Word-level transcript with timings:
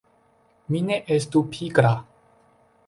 Mi 0.75 0.81
ne 0.87 0.97
estu 1.17 1.45
pigra! 1.53 1.95